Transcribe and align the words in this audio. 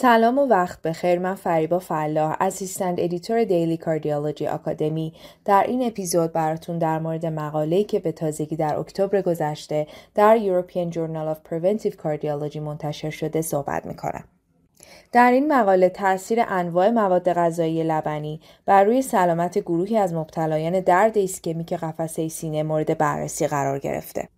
سلام 0.00 0.38
و 0.38 0.46
وقت 0.46 0.82
بخیر 0.82 1.18
من 1.18 1.34
فریبا 1.34 1.78
فلاح 1.78 2.36
assistant 2.40 2.98
editor 2.98 3.44
Daily 3.44 3.76
Cardiology 3.76 4.46
Academy 4.46 5.12
در 5.44 5.64
این 5.68 5.82
اپیزود 5.82 6.32
براتون 6.32 6.78
در 6.78 6.98
مورد 6.98 7.26
مقاله‌ای 7.26 7.84
که 7.84 7.98
به 7.98 8.12
تازگی 8.12 8.56
در 8.56 8.76
اکتبر 8.78 9.22
گذشته 9.22 9.86
در 10.14 10.38
European 10.38 10.92
Journal 10.94 11.34
of 11.34 11.50
Preventive 11.50 11.94
Cardiology 11.94 12.56
منتشر 12.56 13.10
شده 13.10 13.42
صحبت 13.42 13.86
می‌کنم. 13.86 14.24
در 15.12 15.32
این 15.32 15.52
مقاله 15.52 15.88
تاثیر 15.88 16.38
انواع 16.48 16.90
مواد 16.90 17.32
غذایی 17.32 17.82
لبنی 17.82 18.40
بر 18.66 18.84
روی 18.84 19.02
سلامت 19.02 19.58
گروهی 19.58 19.96
از 19.96 20.14
مبتلایان 20.14 20.80
درد 20.80 21.18
ایسکمیک 21.18 21.72
قفسه 21.72 22.28
سینه 22.28 22.62
مورد 22.62 22.98
بررسی 22.98 23.46
قرار 23.46 23.78
گرفته. 23.78 24.28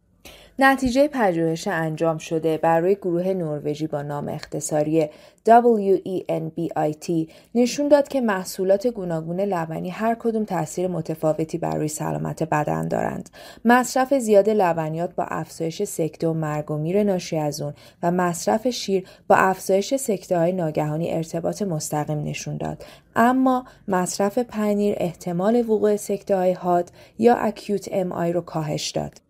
نتیجه 0.59 1.09
پژوهش 1.09 1.69
انجام 1.69 2.19
شده 2.19 2.59
بر 2.59 2.81
روی 2.81 2.95
گروه 2.95 3.29
نروژی 3.29 3.87
با 3.87 4.03
نام 4.03 4.29
اختصاری 4.29 5.09
WENBIT 5.49 7.29
نشون 7.55 7.89
داد 7.89 8.09
که 8.09 8.21
محصولات 8.21 8.87
گوناگون 8.87 9.41
لبنی 9.41 9.91
هر 9.91 10.15
کدوم 10.15 10.45
تاثیر 10.45 10.89
متفاوتی 10.89 11.59
بر 11.59 11.77
روی 11.77 11.89
سلامت 11.89 12.43
بدن 12.43 12.89
دارند. 12.89 13.31
مصرف 13.65 14.15
زیاد 14.15 14.51
لبنیات 14.51 15.15
با 15.15 15.25
افزایش 15.25 15.83
سکته 15.83 16.29
و 16.29 16.33
مرگ 16.33 16.71
و 16.71 16.79
میر 16.79 17.03
ناشی 17.03 17.39
از 17.39 17.61
اون 17.63 17.75
و 18.03 18.11
مصرف 18.11 18.69
شیر 18.69 19.05
با 19.29 19.37
افزایش 19.37 19.95
سکته 19.95 20.39
های 20.39 20.53
ناگهانی 20.53 21.13
ارتباط 21.13 21.63
مستقیم 21.63 22.25
نشون 22.25 22.57
داد. 22.57 22.85
اما 23.17 23.65
مصرف 23.89 24.39
پنیر 24.39 24.95
احتمال 24.99 25.57
وقوع 25.57 25.97
سکته 25.97 26.37
های 26.37 26.53
حاد 26.53 26.91
یا 27.19 27.35
اکیوت 27.35 27.89
ام 27.93 28.13
آی 28.13 28.33
رو 28.33 28.41
کاهش 28.41 28.91
داد. 28.91 29.22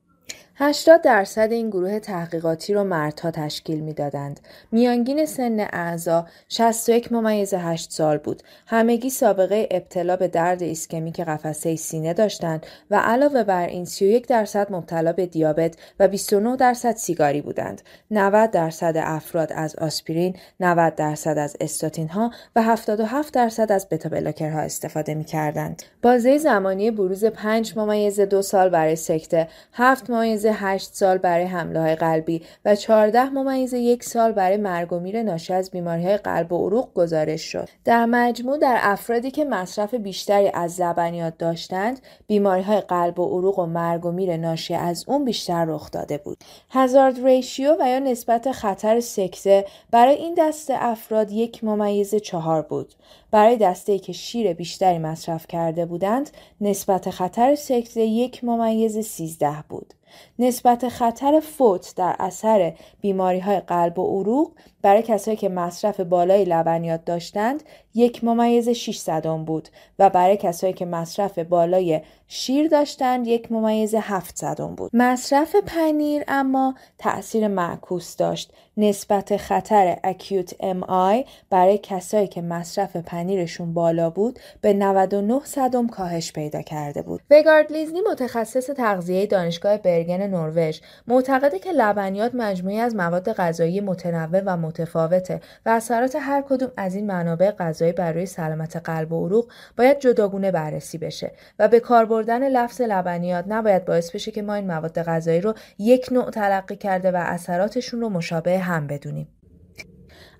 80 0.65 1.03
درصد 1.03 1.49
این 1.53 1.71
گروه 1.71 1.99
تحقیقاتی 1.99 2.75
رو 2.75 2.85
مردها 2.85 3.31
تشکیل 3.31 3.81
می‌دادند. 3.81 4.41
میانگین 4.73 5.27
سن 5.27 5.61
اعضا 5.61 6.27
61 6.49 7.13
ممیز 7.13 7.55
8 7.55 7.91
سال 7.91 8.19
بود. 8.19 8.43
همگی 8.67 9.11
سابقه 9.11 9.69
ابتلا 9.71 10.17
به 10.17 10.29
درد 10.29 10.63
ایسکمیک 10.63 11.21
قفسه 11.21 11.77
سینه 11.77 12.15
داشتند 12.15 12.67
و 12.91 12.97
علاوه 12.97 13.43
بر 13.43 13.67
این 13.67 13.85
31 13.85 14.27
درصد 14.27 14.73
مبتلا 14.73 15.13
به 15.13 15.27
دیابت 15.27 15.75
و 16.01 16.09
29 16.09 16.57
درصد 16.57 16.97
سیگاری 16.97 17.41
بودند. 17.41 17.83
90 18.11 18.51
درصد 18.51 18.95
افراد 18.97 19.53
از 19.53 19.77
آسپرین، 19.77 20.37
90 20.61 20.95
درصد 20.95 21.39
از 21.39 21.57
استاتین 21.61 22.09
ها 22.09 22.31
و 22.57 22.63
77 22.63 23.35
درصد 23.35 23.73
از 23.73 23.89
بتا 23.89 24.49
ها 24.51 24.61
استفاده 24.61 25.15
می 25.15 25.25
کردند. 25.25 25.83
بازه 26.03 26.39
زمانی 26.39 26.91
بروز 26.91 27.25
5 27.25 27.77
ممیز 27.77 28.21
2 28.21 28.43
سال 28.43 28.69
برای 28.69 28.97
سکته، 28.97 29.49
7 29.73 30.11
ممیز 30.11 30.52
8 30.53 30.95
سال 30.95 31.19
برای 31.19 31.45
حمله 31.45 31.81
های 31.81 31.95
قلبی 31.95 32.43
و 32.65 32.77
14 32.77 33.25
ممیز 33.31 33.73
یک 33.73 34.05
سال 34.05 34.33
برای 34.33 34.57
مرگ 34.57 34.93
و 34.93 35.01
میر 35.01 35.23
ناشی 35.23 35.53
از 35.53 35.71
بیماری 35.71 36.05
های 36.05 36.17
قلب 36.17 36.53
و 36.53 36.67
عروق 36.67 36.95
گزارش 36.95 37.43
شد. 37.43 37.69
در 37.85 38.07
مجموع 38.07 38.59
در 38.59 38.79
افرادی 38.81 39.31
که 39.31 39.45
مصرف 39.45 39.95
بیشتری 39.95 40.51
از 40.55 40.81
لبنیات 40.81 41.39
داشتند، 41.39 42.01
بیماری 42.27 42.63
های 42.63 42.81
قلب 42.81 43.19
و 43.19 43.25
عروق 43.25 43.59
و 43.59 43.67
مرگ 43.67 44.07
و 44.07 44.11
میر 44.11 44.37
ناشی 44.37 44.75
از 44.75 45.05
اون 45.09 45.25
بیشتر 45.25 45.65
رخ 45.65 45.91
داده 45.91 46.19
بود. 46.19 46.45
هزارد 46.71 47.25
ریشیو 47.25 47.77
و 47.81 47.89
یا 47.89 47.99
نسبت 47.99 48.53
خطر 48.53 49.01
سکته 49.01 49.65
برای 49.91 50.15
این 50.15 50.35
دسته 50.39 50.75
افراد 50.77 51.33
یک 51.33 51.65
ممیز 51.65 52.15
چهار 52.15 52.63
بود. 52.63 52.95
برای 53.31 53.57
دسته 53.57 53.99
که 53.99 54.13
شیر 54.13 54.53
بیشتری 54.53 54.99
مصرف 54.99 55.47
کرده 55.47 55.87
بودند، 55.87 56.31
نسبت 56.61 57.11
خطر 57.11 57.55
سکته 57.55 58.01
یک 58.01 58.45
ممیز 58.45 58.99
سیزده 58.99 59.65
بود. 59.69 59.95
نسبت 60.39 60.89
خطر 60.89 61.41
فوت 61.41 61.93
در 61.97 62.17
اثر 62.19 62.75
بیماری 63.01 63.41
های 63.41 63.61
قلب 63.61 63.99
و 63.99 64.21
عروق 64.21 64.53
برای 64.83 65.03
کسایی 65.03 65.37
که 65.37 65.49
مصرف 65.49 66.01
بالای 66.01 66.45
لبنیات 66.45 67.05
داشتند 67.05 67.63
یک 67.95 68.25
ممیز 68.25 68.69
6 68.69 68.99
صدم 68.99 69.45
بود 69.45 69.69
و 69.99 70.11
برای 70.11 70.37
کسایی 70.37 70.73
که 70.73 70.85
مصرف 70.85 71.39
بالای 71.39 72.01
شیر 72.29 72.69
داشتند 72.69 73.27
یک 73.27 73.53
ممیز 73.53 73.95
7 73.95 74.39
صدم 74.39 74.75
بود. 74.75 74.91
مصرف 74.95 75.57
پنیر 75.67 76.25
اما 76.29 76.75
تأثیر 76.99 77.49
معکوس 77.49 78.17
داشت. 78.17 78.53
نسبت 78.77 79.37
خطر 79.37 79.99
اکیوت 80.05 80.55
ام 80.61 80.83
آی 80.83 81.25
برای 81.51 81.79
کسایی 81.83 82.27
که 82.27 82.43
مصرف 82.43 82.97
پنیرشون 82.97 83.75
بالا 83.75 84.11
بود 84.11 84.39
به 84.61 84.73
99 84.73 85.41
صدم 85.45 85.89
کاهش 85.89 86.33
پیدا 86.33 86.63
کرده 86.63 87.03
بود. 87.03 87.21
وگارد 87.31 87.73
لیزنی 87.73 88.01
متخصص 88.11 88.71
تغذیه 88.71 89.27
دانشگاه 89.27 89.77
برگن 89.77 90.27
نروژ 90.27 90.81
معتقده 91.07 91.59
که 91.59 91.73
لبنیات 91.73 92.35
مجموعی 92.35 92.79
از 92.79 92.95
مواد 92.95 93.33
غذایی 93.33 93.81
متنوع 93.81 94.43
و 94.47 94.57
متفاوته 94.57 95.41
و 95.67 95.71
اثرات 95.71 96.17
هر 96.21 96.43
کدوم 96.43 96.71
از 96.77 96.95
این 96.95 97.07
منابع 97.07 97.51
غذایی 97.51 97.82
برای 97.91 98.27
سلامت 98.27 98.77
قلب 98.77 99.13
و 99.13 99.27
عروق 99.27 99.53
باید 99.77 99.99
جداگونه 99.99 100.51
بررسی 100.51 100.99
بشه 100.99 101.33
و 101.59 101.69
به 101.69 101.81
کار 101.81 102.05
بردن 102.05 102.49
لفظ 102.49 102.81
لبنیات 102.81 103.45
نباید 103.49 103.85
باعث 103.85 104.11
بشه 104.11 104.31
که 104.31 104.43
ما 104.43 104.55
این 104.55 104.67
مواد 104.67 105.03
غذایی 105.03 105.41
رو 105.41 105.55
یک 105.79 106.09
نوع 106.13 106.31
تلقی 106.31 106.77
کرده 106.77 107.11
و 107.11 107.17
اثراتشون 107.17 108.01
رو 108.01 108.09
مشابه 108.09 108.59
هم 108.59 108.87
بدونیم. 108.87 109.29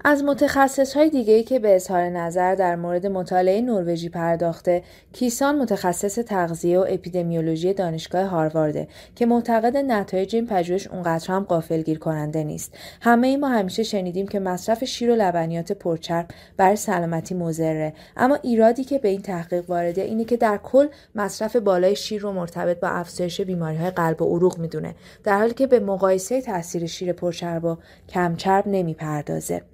از 0.05 0.25
متخصص 0.25 0.97
های 0.97 1.11
دیگه 1.11 1.35
ای 1.35 1.43
که 1.43 1.59
به 1.59 1.77
اظهار 1.77 2.03
نظر 2.03 2.55
در 2.55 2.77
مورد 2.77 3.07
مطالعه 3.07 3.61
نروژی 3.61 4.09
پرداخته 4.09 4.83
کیسان 5.13 5.59
متخصص 5.59 6.15
تغذیه 6.15 6.79
و 6.79 6.87
اپیدمیولوژی 6.89 7.75
دانشگاه 7.75 8.25
هاروارده 8.25 8.89
که 9.15 9.27
معتقد 9.27 9.77
نتایج 9.77 10.37
این 10.37 10.47
پژوهش 10.47 10.87
اونقدر 10.87 11.29
هم 11.29 11.45
قافلگیر 11.45 11.99
کننده 11.99 12.45
نیست. 12.45 12.75
همه 13.01 13.27
ای 13.27 13.37
ما 13.37 13.49
همیشه 13.49 13.83
شنیدیم 13.83 14.29
که 14.29 14.41
مصرف 14.41 14.85
شیر 14.85 15.11
و 15.11 15.15
لبنیات 15.15 15.73
پرچرب 15.73 16.27
برای 16.57 16.77
سلامتی 16.77 17.35
مضره. 17.35 17.93
اما 18.17 18.39
ایرادی 18.43 18.85
که 18.85 18.99
به 18.99 19.09
این 19.09 19.23
تحقیق 19.23 19.71
وارده 19.71 20.03
اینه 20.03 20.25
که 20.25 20.37
در 20.37 20.57
کل 20.57 20.87
مصرف 21.15 21.57
بالای 21.57 21.97
شیر 21.97 22.23
رو 22.23 22.33
مرتبط 22.33 22.81
با 22.81 22.89
افزایش 22.89 23.41
بیماری 23.41 23.77
های 23.77 23.91
قلب 23.91 24.23
و 24.23 24.37
عروق 24.37 24.59
می‌دونه 24.59 24.95
در 25.25 25.39
حالی 25.39 25.55
که 25.55 25.67
به 25.67 25.81
مقایسه 25.81 26.41
تاثیر 26.41 26.87
شیر 26.87 27.13
پرچرب 27.13 27.65
و 27.65 27.77
کمچرب 28.09 28.65
نمی‌پردازه. 28.67 29.72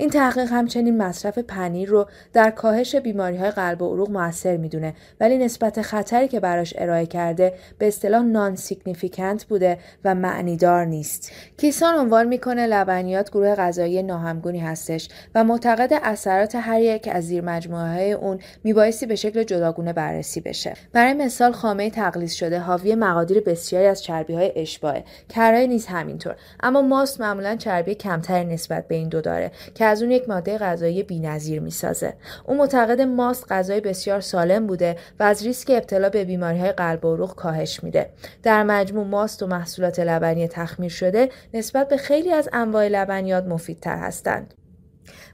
این 0.00 0.10
تحقیق 0.10 0.48
همچنین 0.52 0.96
مصرف 0.96 1.38
پنیر 1.38 1.88
رو 1.88 2.06
در 2.32 2.50
کاهش 2.50 2.96
بیماری 2.96 3.36
های 3.36 3.50
قلب 3.50 3.82
و 3.82 3.92
عروق 3.92 4.10
موثر 4.10 4.56
می‌دونه 4.56 4.94
ولی 5.20 5.38
نسبت 5.38 5.82
خطری 5.82 6.28
که 6.28 6.40
براش 6.40 6.74
ارائه 6.78 7.06
کرده 7.06 7.54
به 7.78 7.88
اصطلاح 7.88 8.22
non-significant 8.22 9.44
بوده 9.44 9.78
و 10.04 10.14
معنیدار 10.14 10.84
نیست. 10.84 11.32
کیسان 11.56 11.94
عنوان 11.94 12.26
می‌کنه 12.26 12.66
لبنیات 12.66 13.30
گروه 13.30 13.54
غذایی 13.54 14.02
ناهمگونی 14.02 14.58
هستش 14.58 15.08
و 15.34 15.44
معتقد 15.44 16.00
اثرات 16.02 16.54
هر 16.54 16.80
یک 16.80 17.08
از 17.12 17.24
زیر 17.24 17.44
مجموعه 17.44 17.92
های 17.92 18.12
اون 18.12 18.38
میبایستی 18.64 19.06
به 19.06 19.16
شکل 19.16 19.42
جداگونه 19.42 19.92
بررسی 19.92 20.40
بشه. 20.40 20.74
برای 20.92 21.14
مثال 21.14 21.52
خامه 21.52 21.90
تقلیص 21.90 22.34
شده 22.34 22.58
حاوی 22.58 22.94
مقادیر 22.94 23.40
بسیاری 23.40 23.86
از 23.86 24.02
چربی 24.02 24.34
های 24.34 24.52
اشباعه. 24.56 25.04
کرای 25.28 25.68
نیز 25.68 25.86
همینطور. 25.86 26.36
اما 26.60 26.82
ماست 26.82 27.20
معمولا 27.20 27.56
چربی 27.56 27.94
کمتری 27.94 28.44
نسبت 28.44 28.88
به 28.88 28.94
این 28.94 29.08
دو 29.08 29.20
داره. 29.20 29.50
از 29.88 30.02
اون 30.02 30.10
یک 30.10 30.28
ماده 30.28 30.58
غذایی 30.58 31.02
بی‌نظیر 31.02 31.60
می‌سازه. 31.60 32.14
او 32.44 32.56
معتقد 32.56 33.00
ماست 33.00 33.52
غذای 33.52 33.80
بسیار 33.80 34.20
سالم 34.20 34.66
بوده 34.66 34.96
و 35.20 35.22
از 35.22 35.42
ریسک 35.42 35.70
ابتلا 35.70 36.08
به 36.08 36.24
بیماری 36.24 36.58
های 36.58 36.72
قلب 36.72 37.04
و 37.04 37.14
عروق 37.14 37.34
کاهش 37.34 37.84
میده. 37.84 38.10
در 38.42 38.62
مجموع 38.62 39.06
ماست 39.06 39.42
و 39.42 39.46
محصولات 39.46 40.00
لبنی 40.00 40.48
تخمیر 40.48 40.90
شده 40.90 41.28
نسبت 41.54 41.88
به 41.88 41.96
خیلی 41.96 42.32
از 42.32 42.48
انواع 42.52 42.88
لبنیات 42.88 43.44
مفیدتر 43.44 43.96
هستند. 43.96 44.54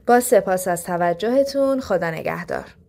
با 0.07 0.19
سپاس 0.19 0.67
از 0.67 0.83
توجهتون 0.83 1.79
خدا 1.79 2.11
نگهدار. 2.11 2.84